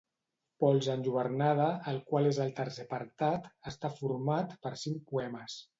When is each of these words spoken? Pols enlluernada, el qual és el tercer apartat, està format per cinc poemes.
Pols 0.63 0.87
enlluernada, 0.93 1.67
el 1.93 2.01
qual 2.09 2.31
és 2.31 2.41
el 2.47 2.51
tercer 2.61 2.89
apartat, 2.91 3.49
està 3.75 3.95
format 4.01 4.61
per 4.67 4.77
cinc 4.89 5.11
poemes. 5.15 5.67